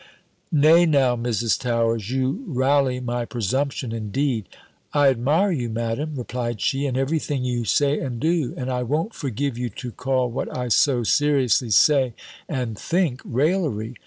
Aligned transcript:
"Nay, 0.51 0.87
now, 0.87 1.15
Mrs. 1.15 1.59
Towers, 1.59 2.09
you 2.09 2.43
rally 2.47 2.99
my 2.99 3.23
presumption, 3.23 3.91
indeed!" 3.91 4.47
"I 4.93 5.09
admire 5.09 5.51
you, 5.51 5.69
Madam," 5.69 6.15
replied 6.15 6.59
she, 6.59 6.87
"and 6.87 6.97
every 6.97 7.19
thing 7.19 7.45
you 7.45 7.65
say 7.65 7.99
and 7.99 8.19
do; 8.19 8.55
and 8.57 8.71
I 8.71 8.81
won't 8.81 9.13
forgive 9.13 9.59
you 9.59 9.69
to 9.69 9.91
call 9.91 10.27
what 10.31 10.51
I 10.57 10.69
so 10.69 11.03
seriously 11.03 11.69
say 11.69 12.15
and 12.49 12.79
think, 12.79 13.21
raillery. 13.23 13.95